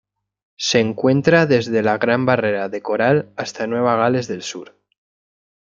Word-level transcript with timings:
Se 0.57 0.79
encuentra 0.79 1.45
desde 1.45 1.83
la 1.83 1.99
Gran 1.99 2.25
Barrera 2.25 2.69
de 2.69 2.81
Coral 2.81 3.31
hasta 3.37 3.67
Nueva 3.67 3.97
Gales 3.97 4.27
del 4.27 4.41
Sur. 4.41 4.75